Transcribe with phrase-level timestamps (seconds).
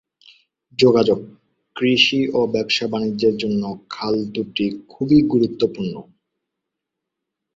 [0.79, 1.19] যোগাযোগ,
[1.75, 3.63] কৃষি ও ব্যবসা-বাণিজ্যের জন্য
[3.89, 5.95] খাল দুটি খুবই গুরুত্বপূর্ণ।